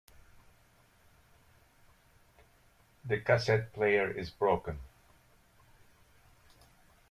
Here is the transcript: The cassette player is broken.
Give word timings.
The 3.05 3.19
cassette 3.19 3.71
player 3.71 4.09
is 4.09 4.31
broken. 4.31 4.79